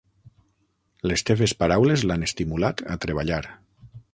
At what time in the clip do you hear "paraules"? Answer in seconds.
1.59-2.07